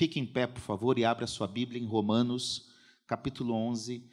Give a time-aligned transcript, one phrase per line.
[0.00, 2.70] Fique em pé, por favor, e abra sua Bíblia em Romanos,
[3.06, 4.10] capítulo 11,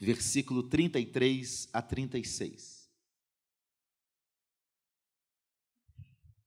[0.00, 2.88] versículo 33 a 36.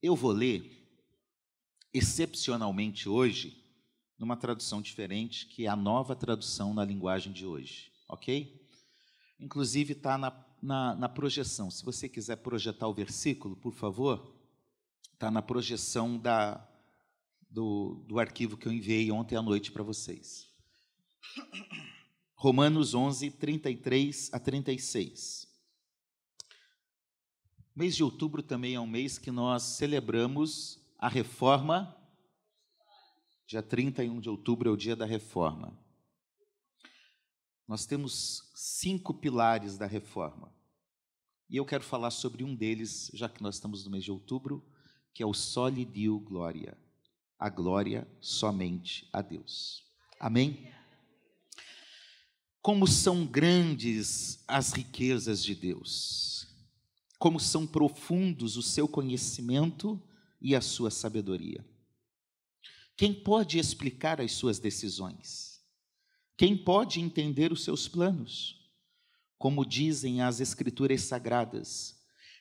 [0.01, 0.89] Eu vou ler,
[1.93, 3.61] excepcionalmente hoje,
[4.17, 8.65] numa tradução diferente, que é a nova tradução na linguagem de hoje, ok?
[9.37, 11.69] Inclusive está na, na, na projeção.
[11.69, 14.33] Se você quiser projetar o versículo, por favor,
[15.11, 16.68] está na projeção da,
[17.49, 20.47] do, do arquivo que eu enviei ontem à noite para vocês.
[22.35, 25.47] Romanos 11, 33 a 36.
[27.75, 31.95] Mês de outubro também é um mês que nós celebramos a reforma.
[33.47, 35.77] Dia 31 de outubro é o dia da reforma.
[37.67, 40.53] Nós temos cinco pilares da reforma.
[41.49, 44.65] E eu quero falar sobre um deles, já que nós estamos no mês de outubro,
[45.13, 46.77] que é o Soli Dio Glória.
[47.39, 49.85] A glória somente a Deus.
[50.19, 50.71] Amém?
[52.61, 56.47] Como são grandes as riquezas de Deus,
[57.17, 60.01] como são profundos o seu conhecimento
[60.41, 61.65] e a sua sabedoria.
[62.95, 65.61] Quem pode explicar as suas decisões?
[66.35, 68.69] Quem pode entender os seus planos?
[69.37, 71.98] Como dizem as Escrituras Sagradas,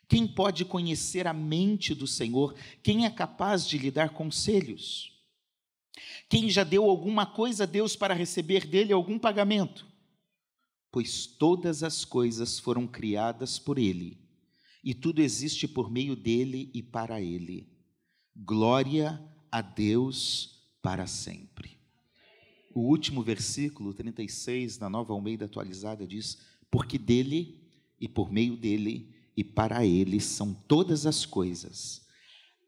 [0.09, 2.55] quem pode conhecer a mente do Senhor?
[2.83, 5.13] Quem é capaz de lhe dar conselhos?
[6.31, 9.87] Quem já deu alguma coisa a Deus para receber dele algum pagamento?
[10.91, 14.19] Pois todas as coisas foram criadas por ele,
[14.83, 17.69] e tudo existe por meio dele e para ele.
[18.35, 21.77] Glória a Deus para sempre.
[22.75, 26.39] O último versículo, 36, na nova Almeida atualizada, diz:
[26.71, 27.61] Porque dele
[28.01, 32.05] e por meio dele e para Ele são todas as coisas.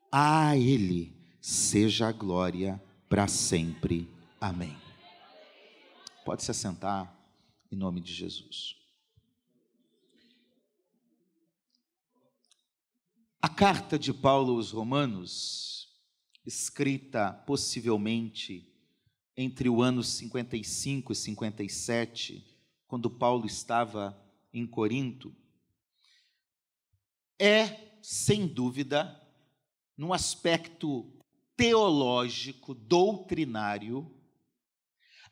[0.09, 4.09] A Ele seja a glória para sempre.
[4.41, 4.77] Amém.
[6.25, 7.13] Pode se assentar
[7.73, 8.77] em nome de Jesus.
[13.43, 15.89] A carta de Paulo aos Romanos,
[16.47, 18.73] escrita possivelmente
[19.37, 22.47] entre o ano 55 e 57,
[22.87, 24.17] quando Paulo estava
[24.55, 25.35] em Corinto,
[27.41, 29.21] é, sem dúvida,
[29.97, 31.11] no aspecto
[31.57, 34.15] teológico, doutrinário,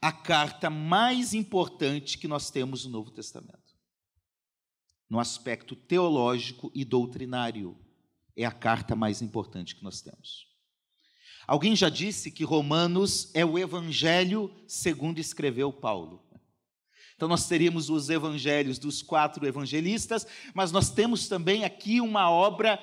[0.00, 3.76] a carta mais importante que nós temos no Novo Testamento.
[5.08, 7.78] No aspecto teológico e doutrinário,
[8.36, 10.46] é a carta mais importante que nós temos.
[11.46, 16.27] Alguém já disse que Romanos é o evangelho segundo escreveu Paulo.
[17.18, 20.24] Então, nós teríamos os evangelhos dos quatro evangelistas,
[20.54, 22.80] mas nós temos também aqui uma obra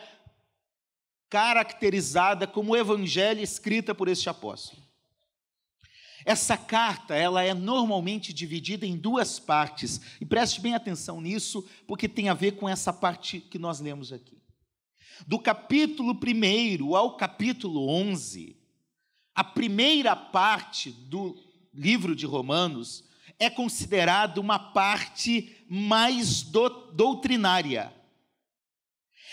[1.30, 4.84] caracterizada como evangelho escrita por este apóstolo.
[6.26, 12.10] Essa carta, ela é normalmente dividida em duas partes, e preste bem atenção nisso, porque
[12.10, 14.38] tem a ver com essa parte que nós lemos aqui.
[15.26, 18.58] Do capítulo 1 ao capítulo 11,
[19.34, 21.42] a primeira parte do
[21.74, 23.06] livro de Romanos
[23.40, 27.94] é considerado uma parte mais do, doutrinária,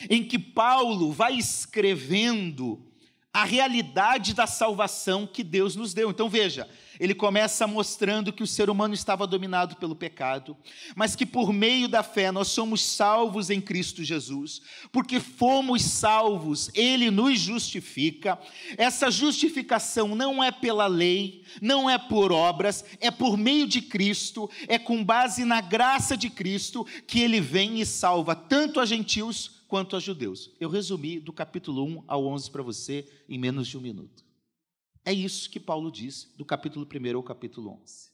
[0.08, 2.91] em que Paulo vai escrevendo
[3.32, 6.10] a realidade da salvação que Deus nos deu.
[6.10, 6.68] Então veja,
[7.00, 10.54] ele começa mostrando que o ser humano estava dominado pelo pecado,
[10.94, 14.60] mas que por meio da fé nós somos salvos em Cristo Jesus,
[14.92, 18.38] porque fomos salvos, ele nos justifica.
[18.76, 24.50] Essa justificação não é pela lei, não é por obras, é por meio de Cristo,
[24.68, 29.61] é com base na graça de Cristo que ele vem e salva tanto a gentios
[29.72, 30.50] quanto a judeus.
[30.60, 34.22] Eu resumi do capítulo 1 ao 11 para você em menos de um minuto.
[35.02, 38.10] É isso que Paulo diz do capítulo 1 ao capítulo 11.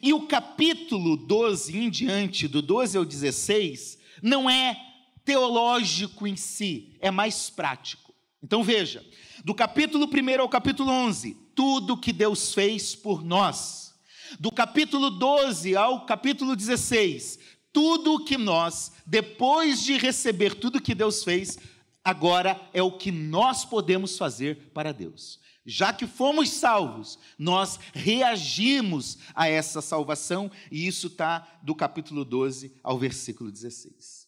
[0.00, 4.80] E o capítulo 12 em diante, do 12 ao 16, não é
[5.24, 8.14] teológico em si, é mais prático.
[8.40, 9.04] Então veja,
[9.44, 13.92] do capítulo 1 ao capítulo 11, tudo que Deus fez por nós.
[14.38, 20.94] Do capítulo 12 ao capítulo 16, tudo o que nós, depois de receber tudo que
[20.94, 21.58] Deus fez,
[22.04, 29.18] agora é o que nós podemos fazer para Deus já que fomos salvos, nós reagimos
[29.34, 34.26] a essa salvação, e isso está do capítulo 12 ao versículo 16.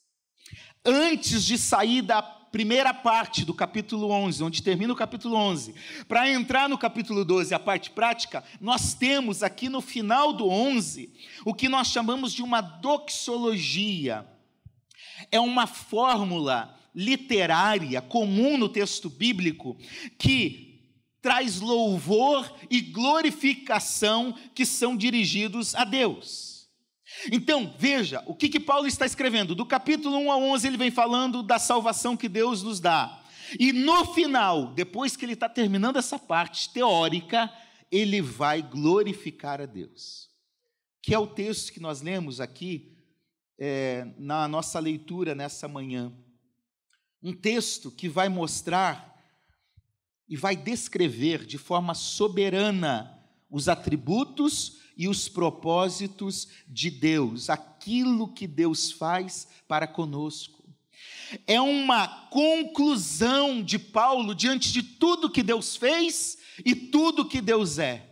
[0.84, 2.20] Antes de sair da
[2.50, 5.74] primeira parte do capítulo 11, onde termina o capítulo 11,
[6.08, 11.12] para entrar no capítulo 12, a parte prática, nós temos aqui no final do 11
[11.44, 14.26] o que nós chamamos de uma doxologia.
[15.30, 19.76] É uma fórmula literária comum no texto bíblico
[20.18, 20.70] que
[21.22, 26.49] traz louvor e glorificação que são dirigidos a Deus.
[27.30, 29.54] Então, veja, o que, que Paulo está escrevendo?
[29.54, 33.22] Do capítulo 1 a 11, ele vem falando da salvação que Deus nos dá.
[33.58, 37.52] E no final, depois que ele está terminando essa parte teórica,
[37.90, 40.30] ele vai glorificar a Deus.
[41.02, 42.96] Que é o texto que nós lemos aqui
[43.58, 46.12] é, na nossa leitura nessa manhã.
[47.22, 49.10] Um texto que vai mostrar
[50.28, 53.18] e vai descrever de forma soberana
[53.50, 60.62] os atributos e os propósitos de Deus, aquilo que Deus faz para conosco.
[61.46, 66.36] É uma conclusão de Paulo diante de tudo que Deus fez
[66.66, 68.10] e tudo que Deus é.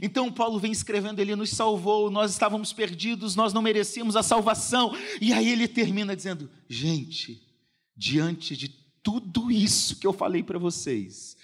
[0.00, 4.94] Então Paulo vem escrevendo, ele nos salvou, nós estávamos perdidos, nós não merecíamos a salvação.
[5.20, 7.42] E aí ele termina dizendo: gente,
[7.96, 8.68] diante de
[9.02, 11.36] tudo isso que eu falei para vocês,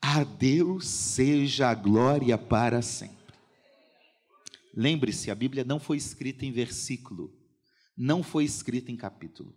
[0.00, 3.19] a Deus seja a glória para sempre.
[4.74, 7.36] Lembre-se, a Bíblia não foi escrita em versículo,
[7.96, 9.54] não foi escrita em capítulo.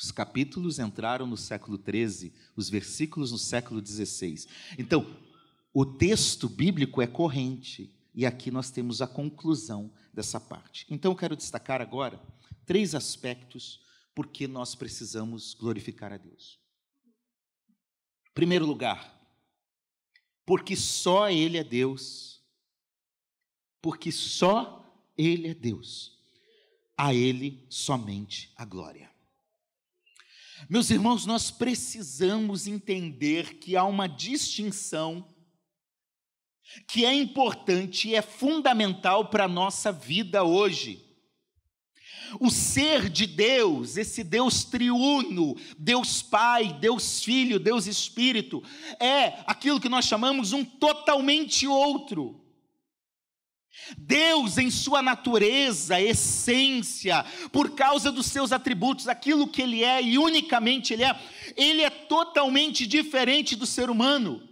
[0.00, 4.48] Os capítulos entraram no século 13, os versículos no século 16.
[4.76, 5.06] Então,
[5.72, 10.86] o texto bíblico é corrente, e aqui nós temos a conclusão dessa parte.
[10.90, 12.20] Então, eu quero destacar agora
[12.66, 13.80] três aspectos
[14.14, 16.60] porque nós precisamos glorificar a Deus.
[18.34, 19.20] Primeiro lugar,
[20.44, 22.41] porque só Ele é Deus.
[23.82, 24.82] Porque só
[25.18, 26.18] Ele é Deus.
[26.96, 29.10] A Ele somente a glória.
[30.70, 35.26] Meus irmãos, nós precisamos entender que há uma distinção
[36.86, 41.04] que é importante e é fundamental para a nossa vida hoje.
[42.40, 48.62] O ser de Deus, esse Deus triuno, Deus Pai, Deus Filho, Deus Espírito,
[48.98, 52.41] é aquilo que nós chamamos um totalmente outro.
[53.96, 60.18] Deus, em sua natureza, essência, por causa dos seus atributos, aquilo que Ele é e
[60.18, 61.18] unicamente Ele é,
[61.56, 64.48] Ele é totalmente diferente do ser humano.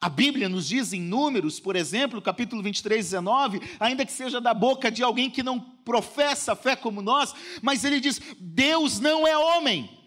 [0.00, 4.54] A Bíblia nos diz em Números, por exemplo, capítulo 23, 19, ainda que seja da
[4.54, 9.36] boca de alguém que não professa fé como nós, mas ele diz: Deus não é
[9.36, 9.97] homem.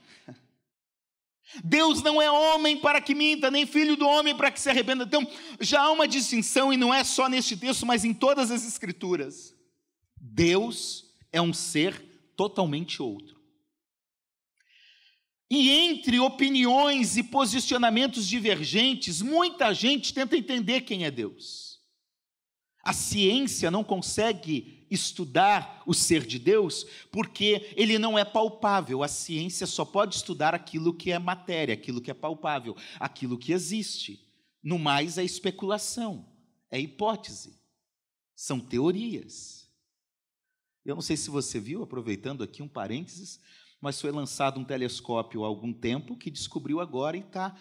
[1.63, 5.03] Deus não é homem para que minta, nem filho do homem para que se arrependa.
[5.03, 5.27] Então,
[5.59, 9.55] já há uma distinção, e não é só neste texto, mas em todas as Escrituras.
[10.19, 11.99] Deus é um ser
[12.35, 13.41] totalmente outro.
[15.49, 21.81] E entre opiniões e posicionamentos divergentes, muita gente tenta entender quem é Deus.
[22.81, 29.01] A ciência não consegue estudar o ser de Deus porque ele não é palpável.
[29.01, 33.53] A ciência só pode estudar aquilo que é matéria, aquilo que é palpável, aquilo que
[33.53, 34.27] existe.
[34.61, 36.29] No mais, é especulação,
[36.69, 37.57] é hipótese,
[38.35, 39.67] são teorias.
[40.85, 43.39] Eu não sei se você viu, aproveitando aqui um parênteses,
[43.79, 47.57] mas foi lançado um telescópio há algum tempo que descobriu agora e está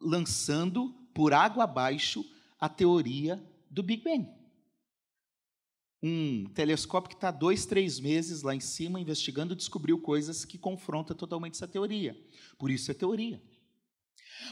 [0.00, 2.24] lançando por água abaixo
[2.58, 3.40] a teoria
[3.70, 4.39] do Big Bang.
[6.02, 11.14] Um telescópio que está dois, três meses lá em cima investigando descobriu coisas que confrontam
[11.14, 12.16] totalmente essa teoria.
[12.58, 13.42] Por isso é teoria.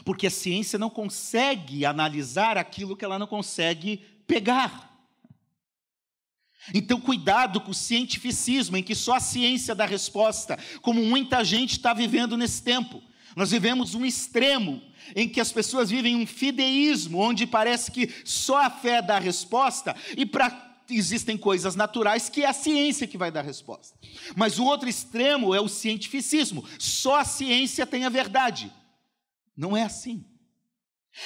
[0.05, 3.97] Porque a ciência não consegue analisar aquilo que ela não consegue
[4.27, 4.89] pegar.
[6.73, 11.71] Então, cuidado com o cientificismo, em que só a ciência dá resposta, como muita gente
[11.71, 13.01] está vivendo nesse tempo.
[13.35, 14.81] Nós vivemos um extremo
[15.15, 19.95] em que as pessoas vivem um fideísmo, onde parece que só a fé dá resposta,
[20.15, 23.97] e para existem coisas naturais que é a ciência que vai dar resposta.
[24.35, 26.65] Mas o outro extremo é o cientificismo.
[26.77, 28.71] Só a ciência tem a verdade.
[29.55, 30.25] Não é assim.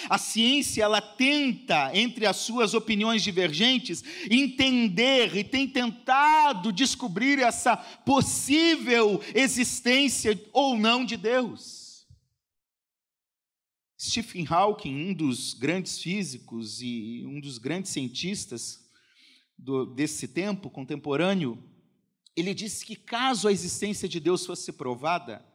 [0.10, 7.76] A ciência ela tenta, entre as suas opiniões divergentes, entender e tem tentado descobrir essa
[7.78, 12.08] possível existência ou não de Deus.
[14.00, 18.83] Stephen Hawking, um dos grandes físicos e um dos grandes cientistas
[19.58, 21.62] do, desse tempo contemporâneo,
[22.36, 25.46] ele disse que caso a existência de Deus fosse provada,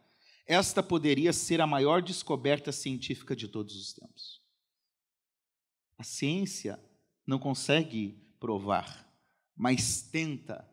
[0.47, 4.41] esta poderia ser a maior descoberta científica de todos os tempos.
[5.99, 6.81] A ciência
[7.27, 9.07] não consegue provar,
[9.55, 10.67] mas tenta.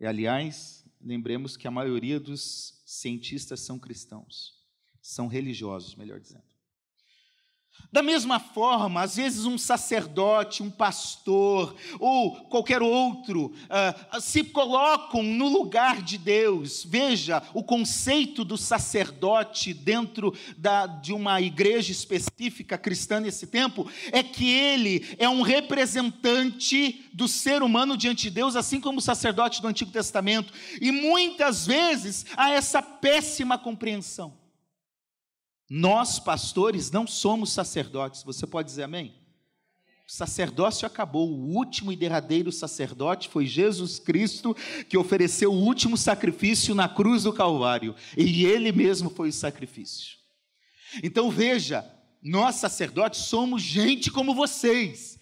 [0.00, 4.66] E, aliás, lembremos que a maioria dos cientistas são cristãos,
[5.00, 6.47] são religiosos, melhor dizendo.
[7.90, 15.22] Da mesma forma, às vezes um sacerdote, um pastor ou qualquer outro uh, se colocam
[15.22, 16.84] no lugar de Deus.
[16.84, 24.22] Veja, o conceito do sacerdote dentro da, de uma igreja específica cristã nesse tempo é
[24.22, 29.62] que ele é um representante do ser humano diante de Deus, assim como o sacerdote
[29.62, 30.52] do Antigo Testamento.
[30.78, 34.37] E muitas vezes há essa péssima compreensão.
[35.68, 38.22] Nós, pastores, não somos sacerdotes.
[38.22, 39.14] Você pode dizer amém?
[40.08, 41.28] O sacerdócio acabou.
[41.28, 44.56] O último e derradeiro sacerdote foi Jesus Cristo,
[44.88, 47.94] que ofereceu o último sacrifício na cruz do Calvário.
[48.16, 50.16] E ele mesmo foi o sacrifício.
[51.02, 51.84] Então veja,
[52.22, 55.18] nós sacerdotes somos gente como vocês.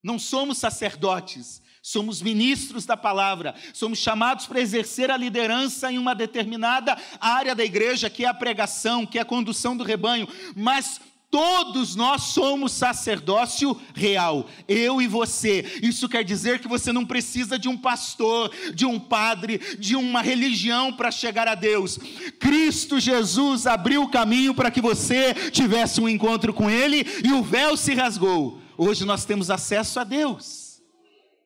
[0.00, 6.14] Não somos sacerdotes, somos ministros da palavra, somos chamados para exercer a liderança em uma
[6.14, 10.26] determinada área da igreja, que é a pregação, que é a condução do rebanho,
[10.56, 10.98] mas
[11.30, 15.80] Todos nós somos sacerdócio real, eu e você.
[15.82, 20.22] Isso quer dizer que você não precisa de um pastor, de um padre, de uma
[20.22, 21.98] religião para chegar a Deus.
[22.38, 27.42] Cristo Jesus abriu o caminho para que você tivesse um encontro com Ele e o
[27.42, 28.60] véu se rasgou.
[28.78, 30.63] Hoje nós temos acesso a Deus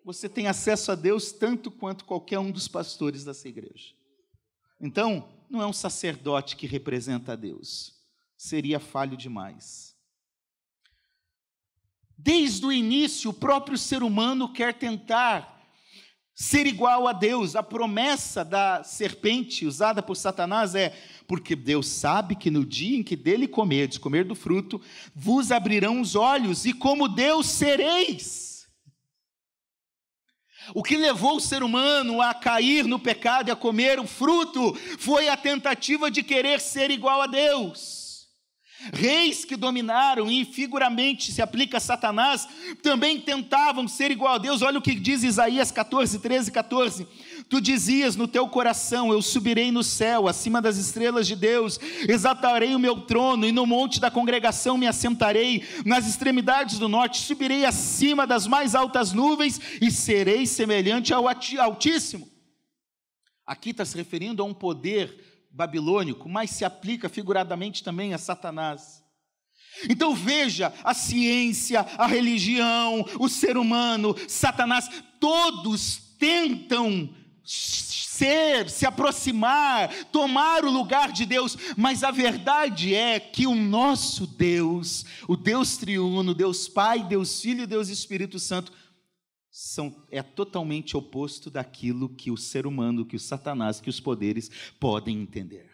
[0.08, 3.92] você tem acesso a Deus tanto quanto qualquer um dos pastores dessa igreja.
[4.80, 7.92] Então, não é um sacerdote que representa a Deus,
[8.34, 9.94] seria falho demais.
[12.16, 15.62] Desde o início, o próprio ser humano quer tentar
[16.34, 17.54] ser igual a Deus.
[17.54, 23.02] A promessa da serpente usada por Satanás é: porque Deus sabe que no dia em
[23.02, 24.80] que dele comerdes, comer do fruto,
[25.14, 28.47] vos abrirão os olhos, e como Deus sereis.
[30.74, 34.74] O que levou o ser humano a cair no pecado e a comer o fruto
[34.98, 37.98] foi a tentativa de querer ser igual a Deus.
[38.92, 42.46] Reis que dominaram, e figuramente se aplica a Satanás,
[42.80, 44.62] também tentavam ser igual a Deus.
[44.62, 47.08] Olha o que diz Isaías 14, 13, 14.
[47.48, 52.74] Tu dizias no teu coração: Eu subirei no céu, acima das estrelas de Deus, exaltarei
[52.74, 57.64] o meu trono, e no monte da congregação me assentarei, nas extremidades do norte, subirei
[57.64, 62.28] acima das mais altas nuvens, e serei semelhante ao Altíssimo.
[63.46, 69.02] Aqui está se referindo a um poder babilônico, mas se aplica figuradamente também a Satanás.
[69.88, 74.88] Então veja, a ciência, a religião, o ser humano, Satanás,
[75.18, 77.08] todos tentam
[77.48, 84.26] ser, se aproximar, tomar o lugar de Deus, mas a verdade é que o nosso
[84.26, 88.72] Deus, o Deus triuno, Deus Pai, Deus Filho e Deus Espírito Santo,
[89.50, 94.50] são, é totalmente oposto daquilo que o ser humano, que o Satanás, que os poderes
[94.78, 95.70] podem entender.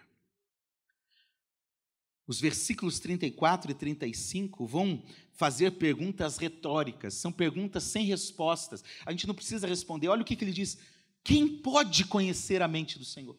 [2.26, 5.02] Os versículos 34 e 35 vão
[5.32, 8.82] fazer perguntas retóricas, são perguntas sem respostas.
[9.04, 10.08] A gente não precisa responder.
[10.08, 10.78] Olha o que, que ele diz:
[11.24, 13.36] quem pode conhecer a mente do Senhor?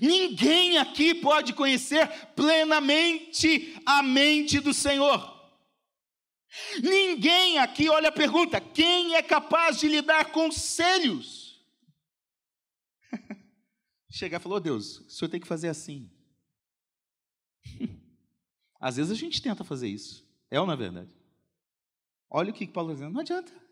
[0.00, 5.38] Ninguém aqui pode conhecer plenamente a mente do Senhor.
[6.82, 11.62] Ninguém aqui, olha a pergunta: quem é capaz de lhe dar conselhos?
[14.10, 16.10] Chegar e falou: oh, Deus, o senhor tem que fazer assim.
[18.80, 21.10] Às vezes a gente tenta fazer isso, é ou não é verdade?
[22.28, 23.69] Olha o que Paulo está dizendo: não adianta.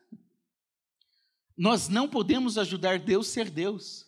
[1.58, 4.06] Nós não podemos ajudar Deus a ser Deus.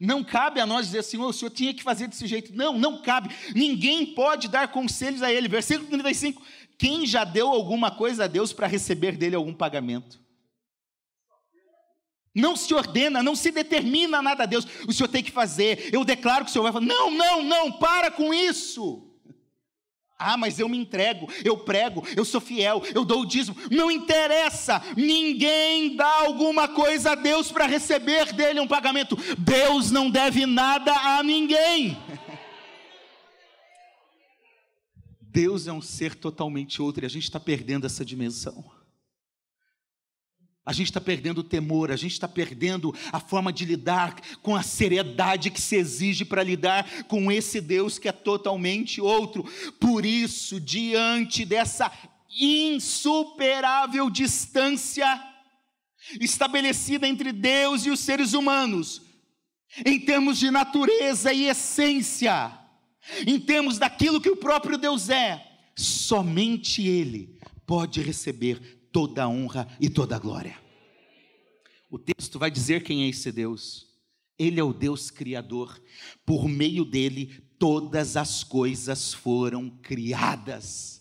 [0.00, 2.54] Não cabe a nós dizer oh, o senhor tinha que fazer desse jeito.
[2.54, 3.28] Não, não cabe.
[3.54, 5.46] Ninguém pode dar conselhos a ele.
[5.46, 6.42] Versículo 35.
[6.78, 10.18] Quem já deu alguma coisa a Deus para receber dele algum pagamento?
[12.34, 14.66] Não se ordena, não se determina nada a Deus.
[14.88, 15.92] O senhor tem que fazer.
[15.92, 16.86] Eu declaro que o senhor vai fazer.
[16.86, 19.09] Não, não, não, para com isso.
[20.20, 23.56] Ah, mas eu me entrego, eu prego, eu sou fiel, eu dou o dízimo.
[23.70, 29.16] Não interessa, ninguém dá alguma coisa a Deus para receber dele um pagamento.
[29.38, 31.96] Deus não deve nada a ninguém.
[35.22, 38.79] Deus é um ser totalmente outro e a gente está perdendo essa dimensão.
[40.64, 44.54] A gente está perdendo o temor, a gente está perdendo a forma de lidar com
[44.54, 49.42] a seriedade que se exige para lidar com esse Deus que é totalmente outro.
[49.80, 51.90] Por isso, diante dessa
[52.38, 55.06] insuperável distância
[56.20, 59.02] estabelecida entre Deus e os seres humanos,
[59.84, 62.52] em termos de natureza e essência,
[63.26, 65.42] em termos daquilo que o próprio Deus é,
[65.74, 70.58] somente Ele pode receber toda a honra e toda a glória.
[71.90, 73.88] O texto vai dizer quem é esse Deus.
[74.38, 75.82] Ele é o Deus Criador.
[76.24, 80.99] Por meio dele, todas as coisas foram criadas.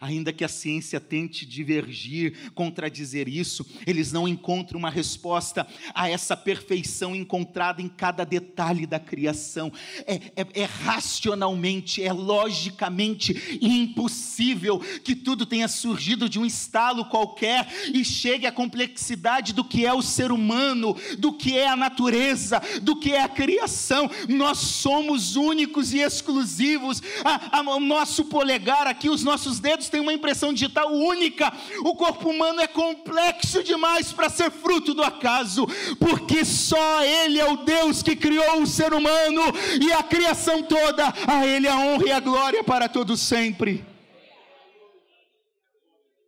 [0.00, 6.36] Ainda que a ciência tente divergir, contradizer isso, eles não encontram uma resposta a essa
[6.36, 9.72] perfeição encontrada em cada detalhe da criação.
[10.06, 17.66] É, é, é racionalmente, é logicamente impossível que tudo tenha surgido de um estalo qualquer
[17.92, 22.60] e chegue à complexidade do que é o ser humano, do que é a natureza,
[22.82, 24.10] do que é a criação.
[24.28, 27.02] Nós somos únicos e exclusivos.
[27.24, 31.50] A, a, o nosso polegar aqui, os nossos dedos têm uma impressão digital única.
[31.80, 35.66] O corpo humano é complexo demais para ser fruto do acaso,
[35.98, 39.42] porque só Ele é o Deus que criou o ser humano
[39.80, 41.12] e a criação toda.
[41.26, 43.82] A Ele a honra e a glória para todos sempre.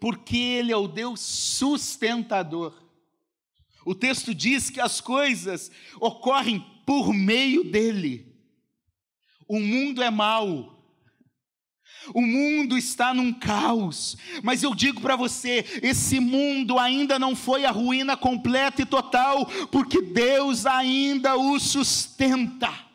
[0.00, 2.73] Porque Ele é o Deus sustentador.
[3.85, 8.35] O texto diz que as coisas ocorrem por meio dele.
[9.47, 10.75] O mundo é mau,
[12.14, 17.64] o mundo está num caos, mas eu digo para você: esse mundo ainda não foi
[17.64, 22.86] a ruína completa e total, porque Deus ainda o sustenta.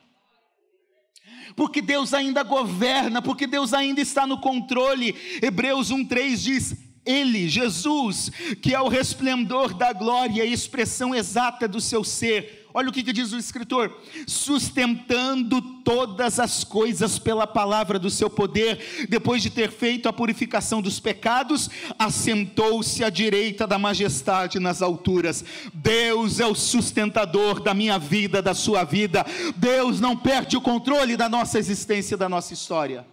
[1.56, 5.16] Porque Deus ainda governa, porque Deus ainda está no controle.
[5.42, 6.76] Hebreus 1:3 diz:
[7.06, 12.90] ele, Jesus, que é o resplendor da glória e expressão exata do seu ser, Olha
[12.90, 19.08] o que, que, diz o escritor: sustentando todas as coisas pela palavra do seu poder,
[19.10, 25.44] depois de ter feito a purificação dos pecados, assentou-se à direita da majestade nas alturas.
[25.74, 29.26] Deus é o sustentador da minha vida, da sua vida.
[29.58, 33.06] Deus não perde o controle da nossa existência, da nossa história.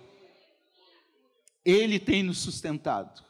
[1.65, 3.23] Ele tem nos sustentado.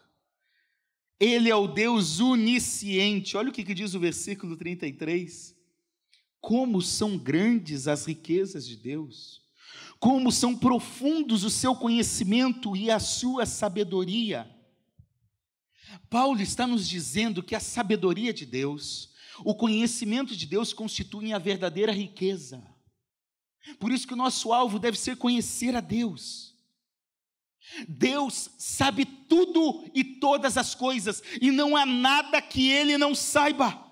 [1.19, 3.37] Ele é o Deus onisciente.
[3.37, 5.58] Olha o que, que diz o versículo 33
[6.41, 9.43] como são grandes as riquezas de Deus,
[9.99, 14.49] como são profundos o seu conhecimento e a sua sabedoria.
[16.09, 19.11] Paulo está nos dizendo que a sabedoria de Deus,
[19.45, 22.63] o conhecimento de Deus constituem a verdadeira riqueza.
[23.79, 26.55] Por isso que o nosso alvo deve ser conhecer a Deus.
[27.87, 33.88] Deus sabe tudo e todas as coisas, e não há nada que ele não saiba.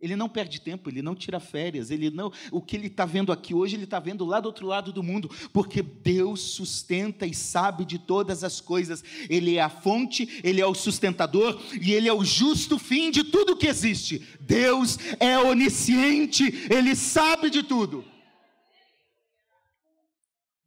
[0.00, 2.30] Ele não perde tempo, ele não tira férias, ele não.
[2.50, 5.02] O que ele está vendo aqui hoje, ele está vendo lá do outro lado do
[5.02, 9.02] mundo, porque Deus sustenta e sabe de todas as coisas.
[9.30, 13.24] Ele é a fonte, ele é o sustentador e ele é o justo fim de
[13.24, 14.18] tudo que existe.
[14.40, 18.04] Deus é onisciente, ele sabe de tudo.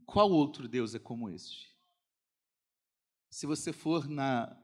[0.05, 1.67] Qual outro Deus é como este?
[3.29, 4.57] Se você for na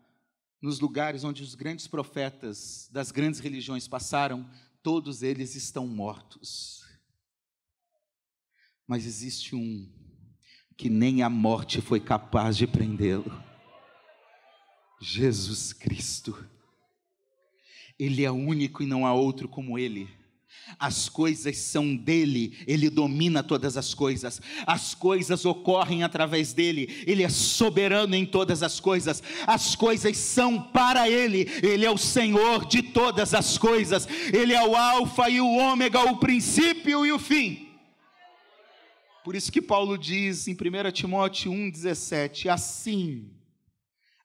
[0.63, 4.49] nos lugares onde os grandes profetas das grandes religiões passaram,
[4.82, 6.86] todos eles estão mortos.
[8.88, 9.91] Mas existe um
[10.78, 13.43] que nem a morte foi capaz de prendê-lo.
[15.02, 16.47] Jesus Cristo.
[17.99, 20.10] Ele é único e não há outro como ele.
[20.80, 27.24] As coisas são dele, ele domina todas as coisas, as coisas ocorrem através dele, ele
[27.24, 32.66] é soberano em todas as coisas, as coisas são para ele, ele é o Senhor
[32.66, 37.20] de todas as coisas, ele é o Alfa e o Ômega, o princípio e o
[37.20, 37.70] fim.
[39.24, 43.32] Por isso que Paulo diz em 1 Timóteo 1,17: Assim,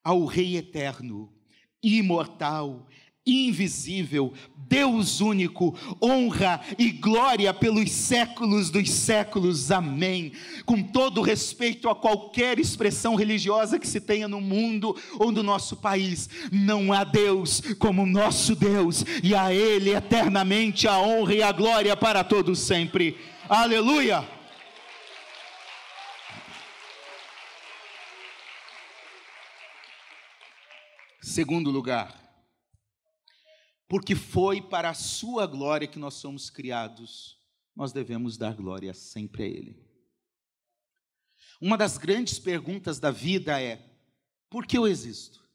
[0.03, 1.33] ao Rei eterno,
[1.81, 2.89] imortal,
[3.29, 4.33] invisível,
[4.69, 9.71] Deus único, honra e glória pelos séculos dos séculos.
[9.71, 10.33] Amém.
[10.67, 15.77] Com todo respeito a qualquer expressão religiosa que se tenha no mundo ou no nosso
[15.77, 21.51] país, não há Deus como nosso Deus, e a Ele eternamente a honra e a
[21.51, 23.17] glória para todos sempre.
[23.49, 24.29] Aleluia.
[31.23, 32.28] Segundo lugar,
[33.89, 37.41] porque foi para a sua glória que nós somos criados,
[37.75, 39.89] nós devemos dar glória sempre a Ele.
[41.61, 43.83] Uma das grandes perguntas da vida é:
[44.51, 45.49] por que eu existo?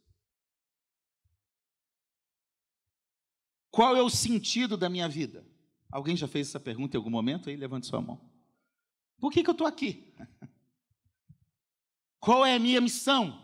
[3.69, 5.45] Qual é o sentido da minha vida?
[5.91, 7.49] Alguém já fez essa pergunta em algum momento?
[7.49, 8.19] Aí levante sua mão.
[9.19, 10.13] Por que, que eu estou aqui?
[12.19, 13.41] Qual é a minha missão?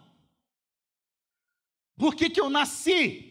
[1.95, 3.28] Por que, que eu nasci?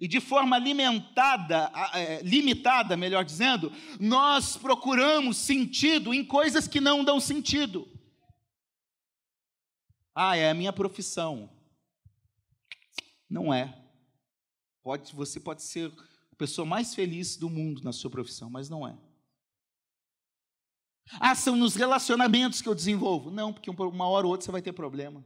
[0.00, 7.04] E de forma alimentada, é, limitada, melhor dizendo, nós procuramos sentido em coisas que não
[7.04, 7.86] dão sentido.
[10.14, 11.50] Ah, é a minha profissão.
[13.28, 13.78] Não é.
[14.82, 15.92] Pode, você pode ser
[16.32, 18.96] a pessoa mais feliz do mundo na sua profissão, mas não é.
[21.20, 23.30] Ah, são nos relacionamentos que eu desenvolvo.
[23.30, 25.22] Não, porque uma hora ou outra você vai ter problema.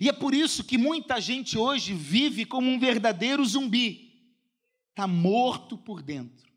[0.00, 4.12] E é por isso que muita gente hoje vive como um verdadeiro zumbi.
[4.90, 6.50] Está morto por dentro.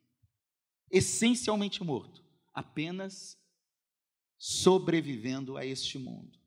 [0.92, 2.24] Essencialmente morto.
[2.54, 3.38] Apenas
[4.38, 6.38] sobrevivendo a este mundo.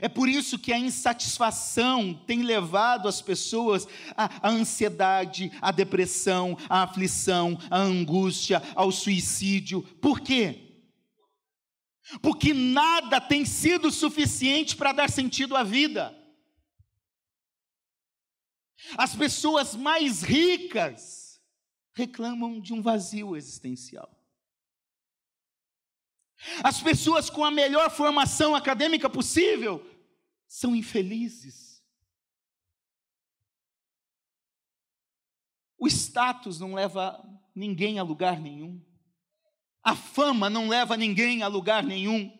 [0.00, 6.82] É por isso que a insatisfação tem levado as pessoas à, ansiedade, à depressão, à
[6.82, 9.82] aflição, à angústia, ao suicídio.
[10.00, 10.71] Por quê?
[12.20, 16.18] Porque nada tem sido suficiente para dar sentido à vida.
[18.96, 21.40] As pessoas mais ricas
[21.94, 24.10] reclamam de um vazio existencial.
[26.64, 29.88] As pessoas com a melhor formação acadêmica possível
[30.48, 31.82] são infelizes.
[35.78, 37.20] O status não leva
[37.54, 38.80] ninguém a lugar nenhum.
[39.82, 42.32] A fama não leva ninguém a lugar nenhum.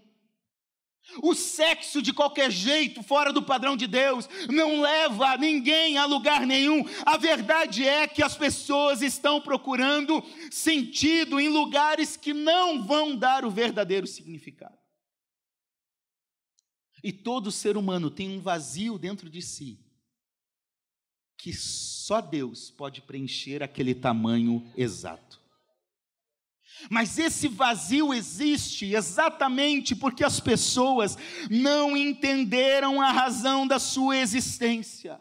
[1.23, 6.47] O sexo de qualquer jeito, fora do padrão de Deus, não leva ninguém a lugar
[6.47, 6.85] nenhum.
[7.05, 13.45] A verdade é que as pessoas estão procurando sentido em lugares que não vão dar
[13.45, 14.79] o verdadeiro significado.
[17.03, 19.81] E todo ser humano tem um vazio dentro de si,
[21.37, 25.42] que só Deus pode preencher aquele tamanho exato.
[26.91, 31.17] Mas esse vazio existe exatamente porque as pessoas
[31.51, 35.21] não entenderam a razão da sua existência.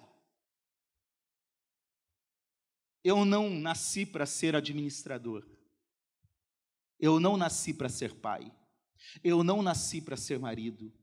[3.04, 5.46] Eu não nasci para ser administrador.
[7.00, 8.52] Eu não nasci para ser pai.
[9.24, 10.94] Eu não nasci para ser marido.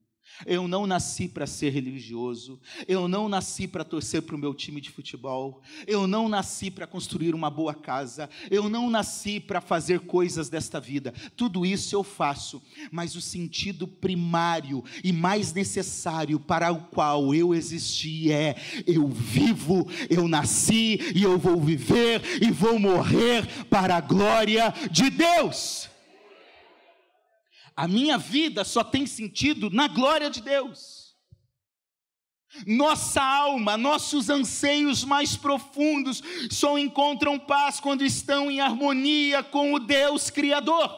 [0.46, 4.80] Eu não nasci para ser religioso, eu não nasci para torcer para o meu time
[4.80, 10.00] de futebol, eu não nasci para construir uma boa casa, eu não nasci para fazer
[10.00, 11.12] coisas desta vida.
[11.36, 17.54] Tudo isso eu faço, mas o sentido primário e mais necessário para o qual eu
[17.54, 24.00] existi é: eu vivo, eu nasci e eu vou viver e vou morrer para a
[24.00, 25.88] glória de Deus.
[27.78, 31.16] A minha vida só tem sentido na glória de Deus.
[32.66, 39.78] Nossa alma, nossos anseios mais profundos só encontram paz quando estão em harmonia com o
[39.78, 40.90] Deus Criador.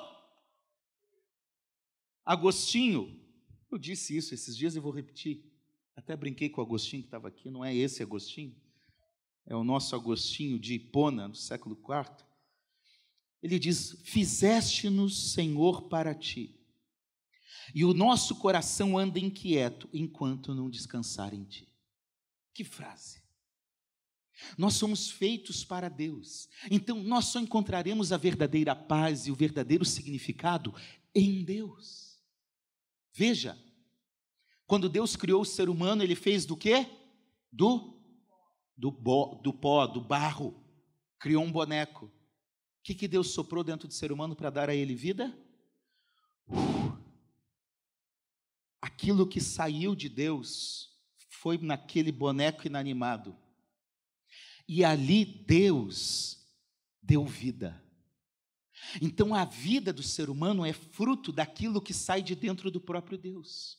[2.24, 3.14] Agostinho,
[3.70, 5.44] eu disse isso esses dias e vou repetir.
[5.94, 8.56] Até brinquei com o Agostinho que estava aqui, não é esse Agostinho,
[9.44, 12.24] é o nosso Agostinho de Hipona, do século IV.
[13.42, 16.58] Ele diz: Fizeste-nos, Senhor, para ti
[17.74, 21.68] e o nosso coração anda inquieto enquanto não descansar em ti.
[22.54, 23.20] Que frase!
[24.56, 29.84] Nós somos feitos para Deus, então nós só encontraremos a verdadeira paz e o verdadeiro
[29.84, 30.74] significado
[31.14, 32.18] em Deus.
[33.12, 33.58] Veja,
[34.66, 36.88] quando Deus criou o ser humano, ele fez do quê?
[37.52, 38.00] Do
[38.80, 40.64] do, bo, do pó, do barro.
[41.18, 42.06] Criou um boneco.
[42.06, 42.12] O
[42.82, 45.36] que, que Deus soprou dentro do ser humano para dar a ele vida?
[48.80, 50.90] Aquilo que saiu de Deus
[51.28, 53.36] foi naquele boneco inanimado.
[54.68, 56.38] E ali Deus
[57.02, 57.82] deu vida.
[59.00, 63.18] Então a vida do ser humano é fruto daquilo que sai de dentro do próprio
[63.18, 63.78] Deus.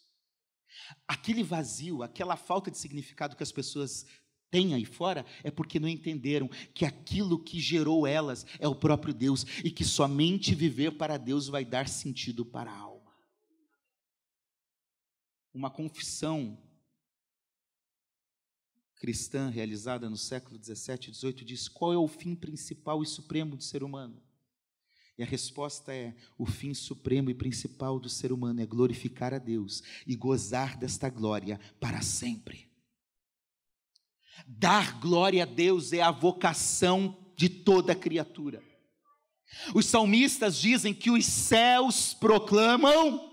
[1.08, 4.06] Aquele vazio, aquela falta de significado que as pessoas
[4.50, 9.14] têm aí fora é porque não entenderam que aquilo que gerou elas é o próprio
[9.14, 12.91] Deus e que somente viver para Deus vai dar sentido para a alma
[15.54, 16.58] uma confissão
[18.96, 23.56] cristã realizada no século 17 e 18 diz: qual é o fim principal e supremo
[23.56, 24.22] do ser humano?
[25.18, 29.40] E a resposta é: o fim supremo e principal do ser humano é glorificar a
[29.40, 32.70] Deus e gozar desta glória para sempre.
[34.48, 38.64] Dar glória a Deus é a vocação de toda criatura.
[39.76, 43.31] Os salmistas dizem que os céus proclamam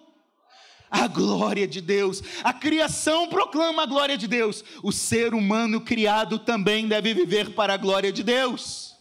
[0.90, 2.22] a glória de Deus.
[2.42, 4.64] A criação proclama a glória de Deus.
[4.83, 8.96] O ser humano criado também deve viver para a glória de Deus.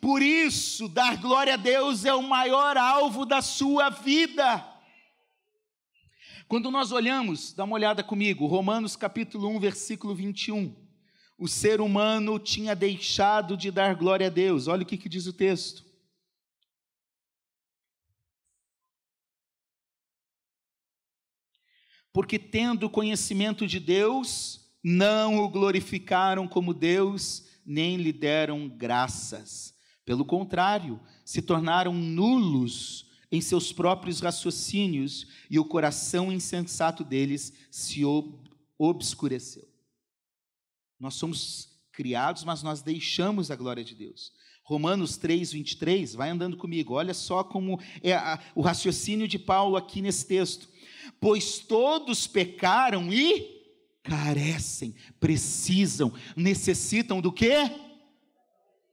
[0.00, 4.64] Por isso, dar glória a Deus é o maior alvo da sua vida.
[6.46, 10.76] Quando nós olhamos, dá uma olhada comigo, Romanos capítulo 1, versículo 21.
[11.38, 14.68] O ser humano tinha deixado de dar glória a Deus.
[14.68, 15.84] Olha o que, que diz o texto.
[22.14, 29.74] Porque tendo conhecimento de Deus, não o glorificaram como Deus, nem lhe deram graças.
[30.04, 38.04] Pelo contrário, se tornaram nulos em seus próprios raciocínios e o coração insensato deles se
[38.04, 38.44] ob
[38.78, 39.68] obscureceu.
[41.00, 44.32] Nós somos criados, mas nós deixamos a glória de Deus.
[44.64, 49.76] Romanos 3, 23, vai andando comigo, olha só como é a, o raciocínio de Paulo
[49.76, 50.68] aqui nesse texto.
[51.20, 53.54] Pois todos pecaram e
[54.02, 57.70] carecem, precisam, necessitam do quê?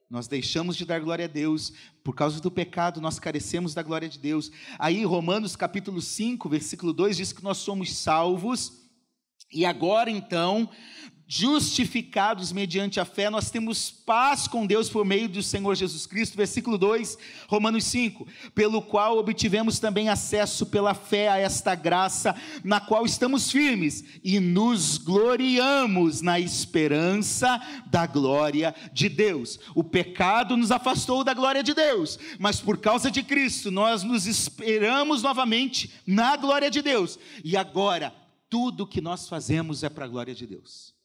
[0.10, 1.72] Nós deixamos de dar glória a Deus,
[2.04, 4.52] por causa do pecado nós carecemos da glória de Deus.
[4.78, 8.74] Aí Romanos capítulo 5, versículo 2 diz que nós somos salvos,
[9.54, 10.70] e agora então
[11.34, 16.36] justificados mediante a fé, nós temos paz com Deus por meio do Senhor Jesus Cristo,
[16.36, 17.18] versículo 2,
[17.48, 23.50] Romanos 5, pelo qual obtivemos também acesso pela fé a esta graça, na qual estamos
[23.50, 29.58] firmes e nos gloriamos na esperança da glória de Deus.
[29.74, 34.28] O pecado nos afastou da glória de Deus, mas por causa de Cristo, nós nos
[34.28, 38.14] esperamos novamente na glória de Deus, e agora,
[38.50, 41.00] tudo que nós fazemos é para a glória de Deus.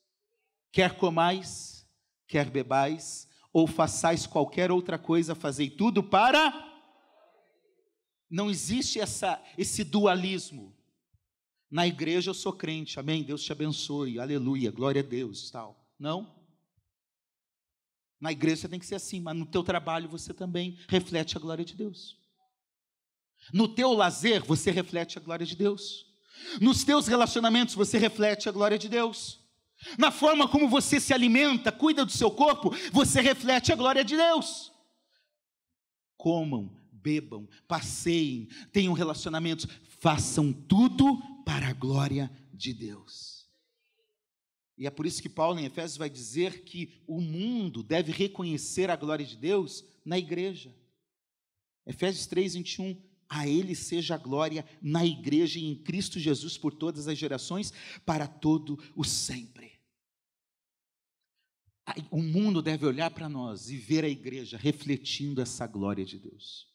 [0.76, 1.88] Quer comais,
[2.28, 6.52] quer bebais, ou façais qualquer outra coisa, fazei tudo para.
[8.28, 10.76] Não existe essa, esse dualismo.
[11.70, 13.22] Na igreja eu sou crente, amém?
[13.22, 15.82] Deus te abençoe, aleluia, glória a Deus, tal.
[15.98, 16.44] Não.
[18.20, 21.64] Na igreja tem que ser assim, mas no teu trabalho você também reflete a glória
[21.64, 22.18] de Deus.
[23.50, 26.04] No teu lazer você reflete a glória de Deus.
[26.60, 29.45] Nos teus relacionamentos você reflete a glória de Deus.
[29.98, 34.16] Na forma como você se alimenta, cuida do seu corpo, você reflete a glória de
[34.16, 34.72] Deus.
[36.16, 39.66] Comam, bebam, passeiem, tenham relacionamentos,
[40.00, 43.36] façam tudo para a glória de Deus.
[44.78, 48.90] E é por isso que Paulo em Efésios vai dizer que o mundo deve reconhecer
[48.90, 50.74] a glória de Deus na igreja.
[51.86, 53.00] Efésios 3, 21.
[53.28, 57.72] A Ele seja a glória na igreja e em Cristo Jesus por todas as gerações,
[58.04, 59.75] para todo o sempre.
[62.10, 66.68] O mundo deve olhar para nós e ver a igreja refletindo essa glória de Deus.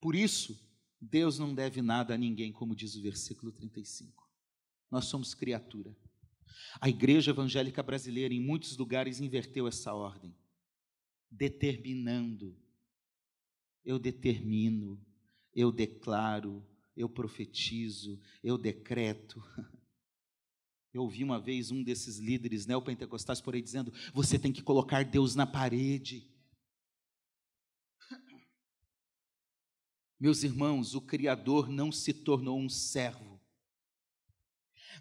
[0.00, 0.58] Por isso,
[1.00, 4.28] Deus não deve nada a ninguém, como diz o versículo 35.
[4.90, 5.96] Nós somos criatura.
[6.80, 10.34] A igreja evangélica brasileira, em muitos lugares, inverteu essa ordem,
[11.30, 12.56] determinando.
[13.84, 15.04] Eu determino,
[15.54, 16.64] eu declaro,
[16.96, 19.42] eu profetizo, eu decreto.
[20.92, 25.04] Eu ouvi uma vez um desses líderes neopentecostais por aí dizendo: você tem que colocar
[25.04, 26.30] Deus na parede.
[30.20, 33.31] Meus irmãos, o Criador não se tornou um servo,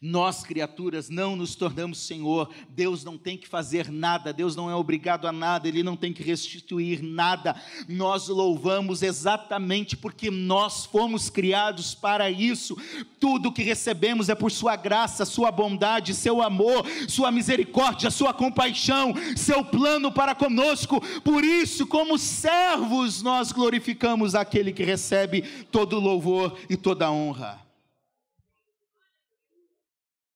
[0.02, 2.50] nós, criaturas, não nos tornamos Senhor.
[2.70, 6.12] Deus não tem que fazer nada, Deus não é obrigado a nada, Ele não tem
[6.12, 7.56] que restituir nada.
[7.88, 12.76] Nós louvamos exatamente porque nós fomos criados para isso.
[13.20, 19.14] Tudo que recebemos é por Sua graça, Sua bondade, Seu amor, Sua misericórdia, Sua compaixão,
[19.36, 21.00] Seu plano para conosco.
[21.22, 27.71] Por isso, como servos, nós glorificamos aquele que recebe todo louvor e toda honra.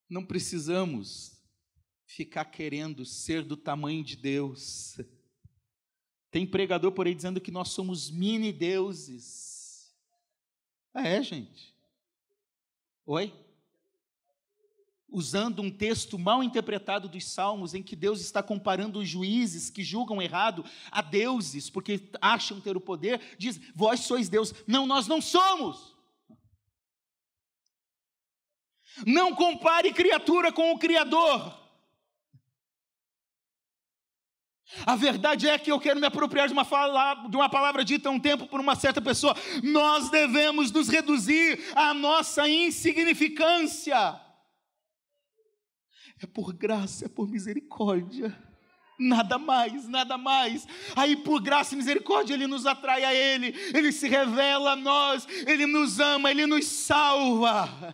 [0.10, 1.36] Não precisamos
[2.06, 5.00] ficar querendo ser do tamanho de Deus.
[6.30, 9.96] Tem pregador por aí dizendo que nós somos mini deuses.
[10.94, 11.74] É, gente.
[13.06, 13.34] Oi?
[15.08, 19.84] Usando um texto mal interpretado dos Salmos, em que Deus está comparando os juízes que
[19.84, 24.54] julgam errado a deuses, porque acham ter o poder, diz: Vós sois Deus.
[24.68, 25.95] Não, nós não somos.
[29.06, 31.66] Não compare criatura com o Criador.
[34.86, 38.10] A verdade é que eu quero me apropriar de uma, fala, de uma palavra dita
[38.10, 39.36] há um tempo por uma certa pessoa.
[39.64, 44.20] Nós devemos nos reduzir à nossa insignificância.
[46.22, 48.36] É por graça, é por misericórdia.
[48.98, 50.66] Nada mais, nada mais.
[50.96, 55.28] Aí, por graça e misericórdia, Ele nos atrai a Ele, Ele se revela a nós,
[55.46, 57.94] Ele nos ama, Ele nos salva.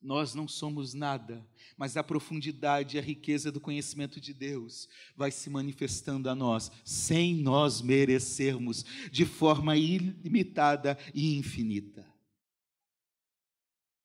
[0.00, 1.44] Nós não somos nada,
[1.76, 6.70] mas a profundidade e a riqueza do conhecimento de Deus vai se manifestando a nós,
[6.84, 12.06] sem nós merecermos, de forma ilimitada e infinita.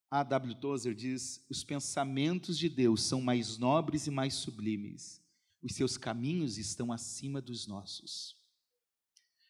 [0.09, 0.23] A.
[0.23, 0.55] W.
[0.55, 5.21] Tozer diz: os pensamentos de Deus são mais nobres e mais sublimes,
[5.61, 8.35] os seus caminhos estão acima dos nossos.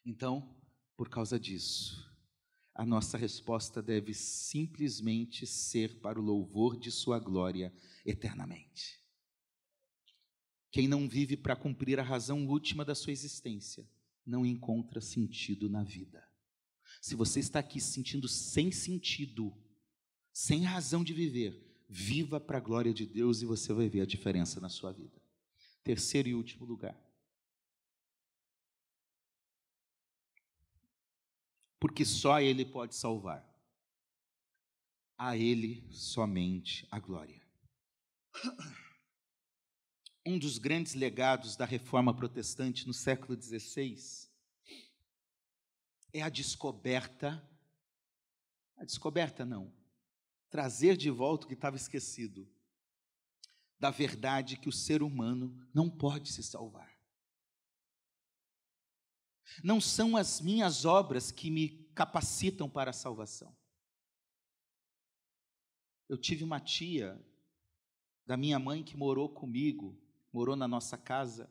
[0.05, 0.55] Então,
[0.97, 2.12] por causa disso,
[2.75, 7.73] a nossa resposta deve simplesmente ser para o louvor de Sua glória
[8.05, 8.99] eternamente.
[10.71, 13.87] Quem não vive para cumprir a razão última da sua existência,
[14.25, 16.27] não encontra sentido na vida.
[16.99, 19.53] Se você está aqui se sentindo sem sentido,
[20.31, 24.05] sem razão de viver, viva para a glória de Deus e você vai ver a
[24.05, 25.21] diferença na sua vida.
[25.83, 26.97] Terceiro e último lugar.
[31.83, 33.45] Porque só Ele pode salvar.
[35.17, 37.45] A Ele somente a glória.
[40.25, 43.97] Um dos grandes legados da reforma protestante no século XVI
[46.13, 47.45] é a descoberta.
[48.77, 49.69] A descoberta não.
[50.49, 52.49] Trazer de volta o que estava esquecido.
[53.77, 56.92] Da verdade que o ser humano não pode se salvar.
[59.61, 63.53] Não são as minhas obras que me capacitam para a salvação.
[66.07, 67.19] Eu tive uma tia
[68.25, 69.99] da minha mãe que morou comigo,
[70.31, 71.49] morou na nossa casa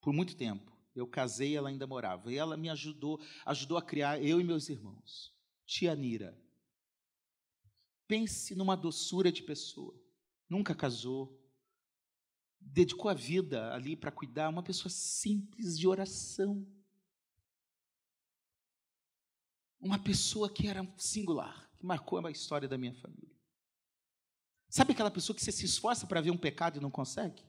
[0.00, 0.72] por muito tempo.
[0.94, 2.32] Eu casei, ela ainda morava.
[2.32, 5.34] E ela me ajudou, ajudou a criar eu e meus irmãos.
[5.66, 6.38] Tia Nira.
[8.06, 9.98] Pense numa doçura de pessoa.
[10.48, 11.43] Nunca casou.
[12.66, 16.66] Dedicou a vida ali para cuidar, uma pessoa simples de oração.
[19.80, 23.34] Uma pessoa que era singular, que marcou a história da minha família.
[24.68, 27.44] Sabe aquela pessoa que você se esforça para ver um pecado e não consegue?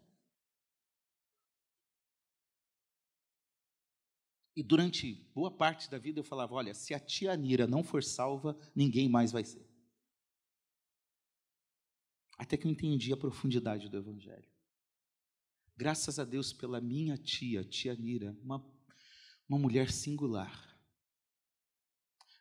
[4.55, 8.03] E durante boa parte da vida eu falava: olha, se a tia Anira não for
[8.03, 9.67] salva, ninguém mais vai ser.
[12.37, 14.54] Até que eu entendi a profundidade do Evangelho.
[15.77, 18.65] Graças a Deus pela minha tia, tia Anira, uma,
[19.47, 20.79] uma mulher singular.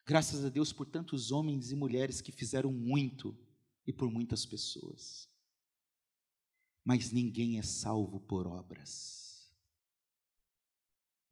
[0.07, 3.37] Graças a Deus por tantos homens e mulheres que fizeram muito
[3.87, 5.29] e por muitas pessoas.
[6.85, 9.51] Mas ninguém é salvo por obras.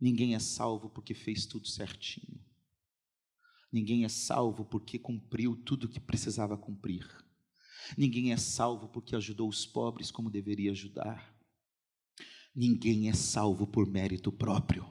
[0.01, 2.45] Ninguém é salvo porque fez tudo certinho.
[3.71, 7.07] Ninguém é salvo porque cumpriu tudo o que precisava cumprir.
[7.97, 11.32] Ninguém é salvo porque ajudou os pobres como deveria ajudar.
[12.55, 14.89] Ninguém é salvo por mérito próprio.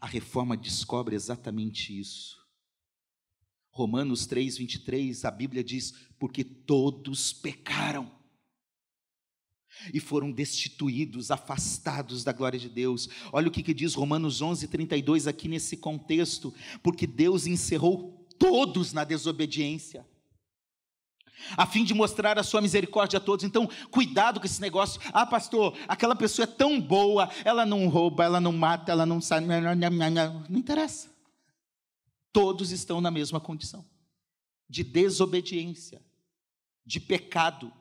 [0.00, 2.36] A reforma descobre exatamente isso.
[3.70, 8.10] Romanos 3, 23, a Bíblia diz: porque todos pecaram
[9.92, 13.08] e foram destituídos, afastados da glória de Deus.
[13.32, 18.92] Olha o que, que diz Romanos 11, 32 aqui nesse contexto, porque Deus encerrou todos
[18.92, 20.06] na desobediência,
[21.56, 23.44] a fim de mostrar a sua misericórdia a todos.
[23.44, 25.00] Então, cuidado com esse negócio.
[25.12, 29.20] Ah, pastor, aquela pessoa é tão boa, ela não rouba, ela não mata, ela não
[29.20, 29.40] sai.
[29.40, 31.12] Não interessa.
[32.32, 33.84] Todos estão na mesma condição
[34.68, 36.02] de desobediência,
[36.84, 37.72] de pecado.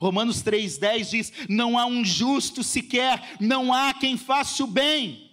[0.00, 5.29] Romanos 3,10 diz: Não há um justo sequer, não há quem faça o bem.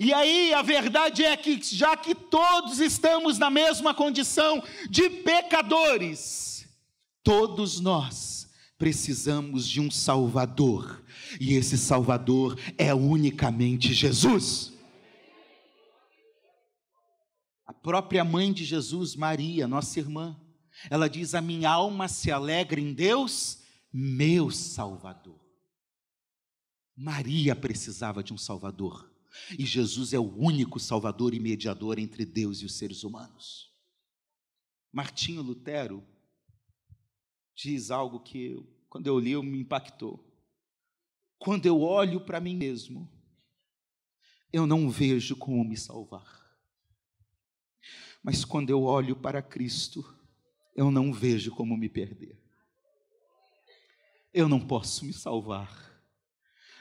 [0.00, 6.66] E aí a verdade é que, já que todos estamos na mesma condição de pecadores,
[7.22, 11.02] todos nós precisamos de um Salvador,
[11.40, 14.72] e esse Salvador é unicamente Jesus.
[17.66, 20.38] A própria mãe de Jesus, Maria, nossa irmã,
[20.90, 23.62] ela diz: A minha alma se alegra em Deus,
[23.92, 25.40] meu Salvador.
[26.96, 29.10] Maria precisava de um Salvador,
[29.58, 33.72] e Jesus é o único Salvador e mediador entre Deus e os seres humanos.
[34.92, 36.02] Martinho Lutero
[37.54, 38.56] diz algo que,
[38.88, 40.24] quando eu li, eu me impactou.
[41.38, 43.10] Quando eu olho para mim mesmo,
[44.52, 46.46] eu não vejo como me salvar.
[48.22, 50.04] Mas quando eu olho para Cristo,
[50.74, 52.42] eu não vejo como me perder.
[54.32, 55.85] Eu não posso me salvar.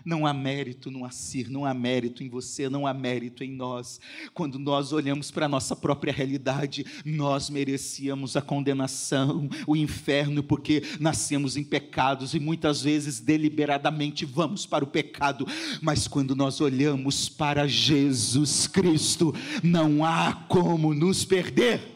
[0.05, 3.99] Não há mérito no Assir, não há mérito em você, não há mérito em nós.
[4.35, 10.83] Quando nós olhamos para a nossa própria realidade, nós merecíamos a condenação, o inferno, porque
[10.99, 15.47] nascemos em pecados e muitas vezes deliberadamente vamos para o pecado.
[15.81, 21.94] Mas quando nós olhamos para Jesus Cristo, não há como nos perder.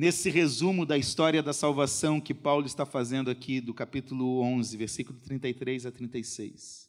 [0.00, 5.20] Nesse resumo da história da salvação que Paulo está fazendo aqui, do capítulo 11, versículo
[5.20, 6.88] 33 a 36.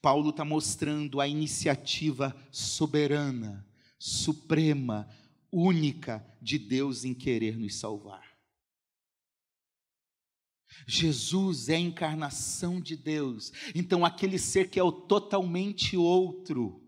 [0.00, 3.68] Paulo está mostrando a iniciativa soberana,
[3.98, 5.06] suprema,
[5.52, 8.26] única de Deus em querer nos salvar.
[10.86, 16.82] Jesus é a encarnação de Deus, então aquele ser que é o totalmente outro,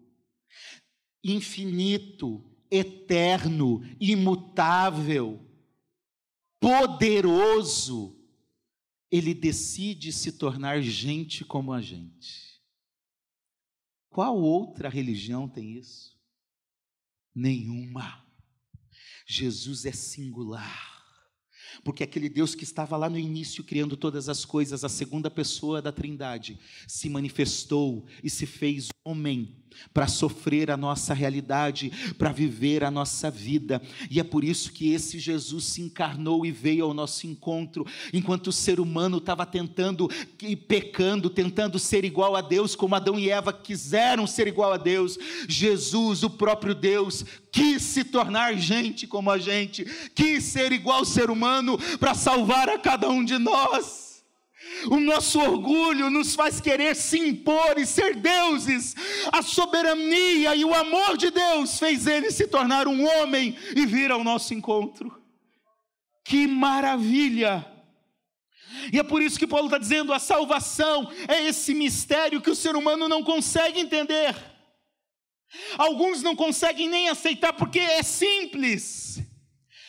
[1.22, 5.44] infinito, eterno, imutável,
[6.60, 8.16] poderoso,
[9.10, 12.60] ele decide se tornar gente como a gente.
[14.08, 16.16] Qual outra religião tem isso?
[17.34, 18.24] Nenhuma.
[19.26, 20.96] Jesus é singular.
[21.84, 25.82] Porque aquele Deus que estava lá no início criando todas as coisas, a segunda pessoa
[25.82, 26.58] da Trindade,
[26.88, 29.62] se manifestou e se fez homem
[29.92, 33.80] para sofrer a nossa realidade, para viver a nossa vida.
[34.10, 38.48] E é por isso que esse Jesus se encarnou e veio ao nosso encontro, enquanto
[38.48, 40.10] o ser humano estava tentando
[40.42, 44.76] e pecando, tentando ser igual a Deus, como Adão e Eva quiseram ser igual a
[44.76, 45.18] Deus.
[45.48, 51.04] Jesus, o próprio Deus, quis se tornar gente como a gente, quis ser igual ao
[51.04, 54.05] ser humano para salvar a cada um de nós.
[54.90, 58.94] O nosso orgulho nos faz querer se impor e ser deuses.
[59.32, 64.10] A soberania e o amor de Deus fez ele se tornar um homem e vir
[64.10, 65.20] ao nosso encontro.
[66.24, 67.64] Que maravilha!
[68.92, 72.56] E é por isso que Paulo está dizendo: a salvação é esse mistério que o
[72.56, 74.34] ser humano não consegue entender.
[75.78, 79.20] Alguns não conseguem nem aceitar porque é simples.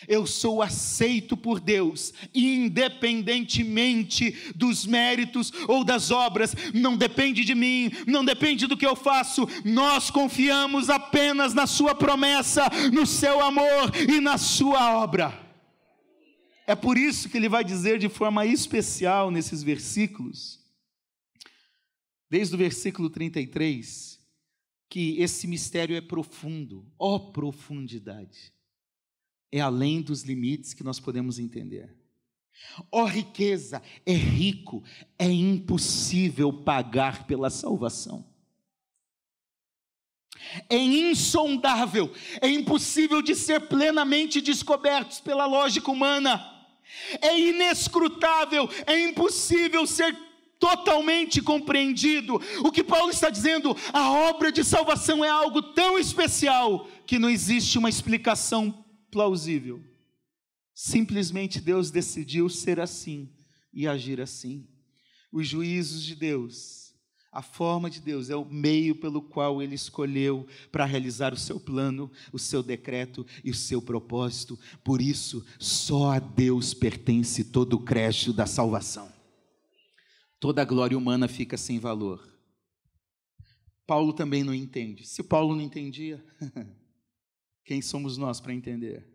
[0.08, 7.91] Eu sou aceito por Deus, independentemente dos méritos ou das obras, não depende de mim,
[8.08, 13.91] não depende do que eu faço, nós confiamos apenas na Sua promessa, no seu amor
[14.08, 15.45] e na Sua obra.
[16.66, 20.66] É por isso que ele vai dizer de forma especial nesses versículos,
[22.30, 24.18] desde o versículo 33,
[24.89, 28.55] que esse mistério é profundo, ó profundidade
[29.51, 31.95] é além dos limites que nós podemos entender.
[32.91, 34.83] Ó oh, riqueza, é rico,
[35.17, 38.25] é impossível pagar pela salvação.
[40.69, 46.53] É insondável, é impossível de ser plenamente descobertos pela lógica humana.
[47.21, 50.15] É inescrutável, é impossível ser
[50.59, 52.41] totalmente compreendido.
[52.63, 57.29] O que Paulo está dizendo, a obra de salvação é algo tão especial que não
[57.29, 59.84] existe uma explicação plausível.
[60.74, 63.30] Simplesmente Deus decidiu ser assim
[63.74, 64.68] e agir assim.
[65.32, 66.93] Os juízos de Deus,
[67.32, 71.60] a forma de Deus é o meio pelo qual ele escolheu para realizar o seu
[71.60, 74.58] plano, o seu decreto e o seu propósito.
[74.84, 79.12] Por isso, só a Deus pertence todo o crédito da salvação.
[80.39, 82.28] Toda a glória humana fica sem valor.
[83.86, 85.08] Paulo também não entende.
[85.08, 86.24] Se Paulo não entendia,
[87.68, 89.05] Quem somos nós para entender?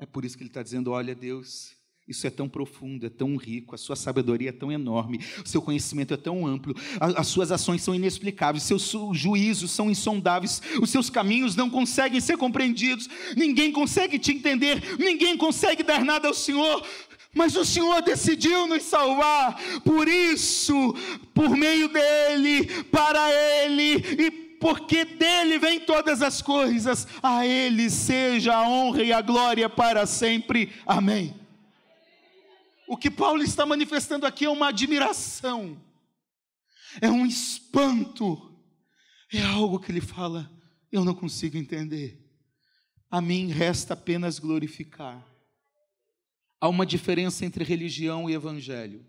[0.00, 1.76] É por isso que ele está dizendo: olha, Deus,
[2.06, 5.62] isso é tão profundo, é tão rico, a sua sabedoria é tão enorme, o seu
[5.62, 11.08] conhecimento é tão amplo, as suas ações são inexplicáveis, seus juízos são insondáveis, os seus
[11.08, 16.84] caminhos não conseguem ser compreendidos, ninguém consegue te entender, ninguém consegue dar nada ao Senhor.
[17.32, 20.94] Mas o Senhor decidiu nos salvar, por isso,
[21.32, 28.52] por meio dEle, para Ele e porque dele vem todas as coisas, a ele seja
[28.52, 30.72] a honra e a glória para sempre.
[30.84, 31.38] Amém.
[32.88, 35.80] O que Paulo está manifestando aqui é uma admiração,
[37.00, 38.60] é um espanto,
[39.32, 40.50] é algo que ele fala,
[40.90, 42.20] eu não consigo entender.
[43.08, 45.24] A mim resta apenas glorificar.
[46.60, 49.06] Há uma diferença entre religião e evangelho.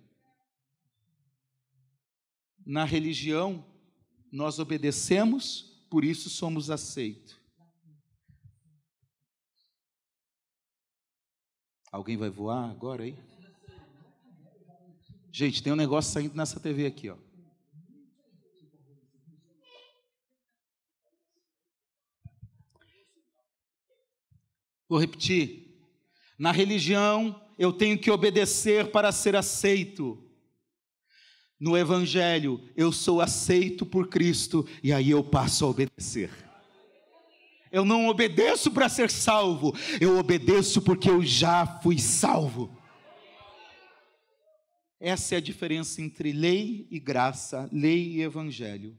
[2.63, 3.65] Na religião,
[4.31, 7.37] nós obedecemos, por isso somos aceitos.
[11.91, 13.17] Alguém vai voar agora aí?
[15.31, 17.17] Gente, tem um negócio saindo nessa TV aqui, ó.
[24.89, 25.67] Vou repetir.
[26.39, 30.26] Na religião, eu tenho que obedecer para ser aceito.
[31.59, 36.29] No Evangelho, eu sou aceito por Cristo e aí eu passo a obedecer.
[37.71, 42.75] Eu não obedeço para ser salvo, eu obedeço porque eu já fui salvo.
[44.99, 48.97] Essa é a diferença entre lei e graça, lei e evangelho.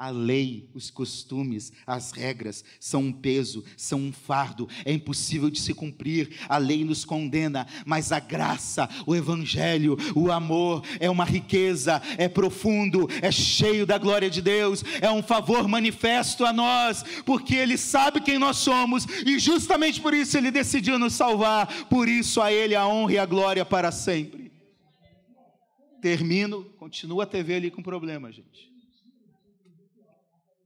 [0.00, 5.60] A lei, os costumes, as regras são um peso, são um fardo, é impossível de
[5.60, 6.38] se cumprir.
[6.48, 12.30] A lei nos condena, mas a graça, o evangelho, o amor é uma riqueza, é
[12.30, 17.76] profundo, é cheio da glória de Deus, é um favor manifesto a nós, porque Ele
[17.76, 21.66] sabe quem nós somos e justamente por isso Ele decidiu nos salvar.
[21.90, 24.50] Por isso a Ele a honra e a glória para sempre.
[26.00, 28.69] Termino, continua a TV ali com problema, gente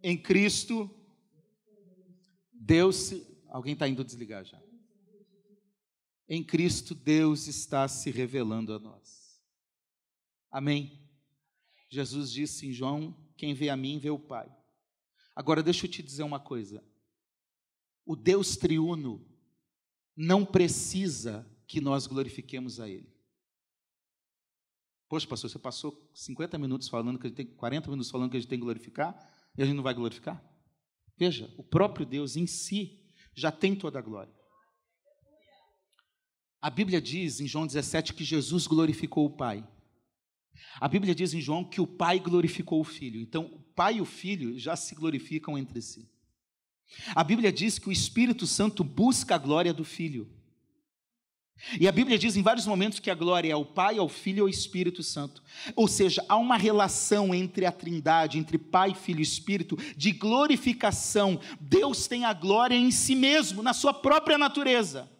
[0.04, 0.90] em Cristo,
[2.52, 3.14] Deus.
[3.48, 4.62] Alguém está indo desligar já.
[6.28, 9.42] Em Cristo, Deus está se revelando a nós.
[10.50, 11.08] Amém?
[11.88, 14.54] Jesus disse em João: Quem vê a mim, vê o Pai.
[15.34, 16.84] Agora, deixa eu te dizer uma coisa.
[18.04, 19.26] O Deus triuno
[20.14, 23.10] não precisa que nós glorifiquemos a Ele.
[25.08, 28.36] Poxa, pastor, você passou 50 minutos falando que a gente tem, 40 minutos falando que
[28.36, 30.42] a gente tem que glorificar, e a gente não vai glorificar?
[31.16, 33.00] Veja, o próprio Deus em si
[33.34, 34.32] já tem toda a glória.
[36.60, 39.66] A Bíblia diz em João 17 que Jesus glorificou o Pai.
[40.80, 43.20] A Bíblia diz em João que o Pai glorificou o Filho.
[43.20, 46.08] Então, o Pai e o Filho já se glorificam entre si.
[47.14, 50.30] A Bíblia diz que o Espírito Santo busca a glória do Filho.
[51.80, 54.38] E a Bíblia diz em vários momentos que a glória é ao Pai, ao Filho
[54.38, 55.42] e ao Espírito Santo.
[55.74, 61.40] Ou seja, há uma relação entre a Trindade, entre Pai, Filho e Espírito, de glorificação.
[61.60, 65.10] Deus tem a glória em si mesmo, na sua própria natureza.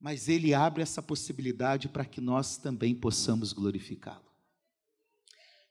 [0.00, 4.28] Mas Ele abre essa possibilidade para que nós também possamos glorificá-lo.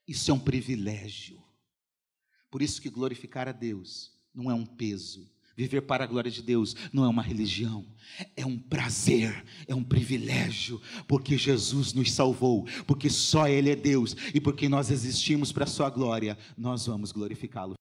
[0.08, 1.42] Isso é um privilégio.
[2.50, 6.44] Por isso que glorificar a Deus não é um peso, Viver para a glória de
[6.44, 7.84] Deus não é uma religião,
[8.36, 14.16] é um prazer, é um privilégio, porque Jesus nos salvou, porque só Ele é Deus
[14.36, 17.76] e porque nós existimos para a Sua glória, nós vamos glorificá-lo.